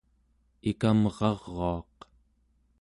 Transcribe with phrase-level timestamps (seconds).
[0.71, 1.97] ikamraruaq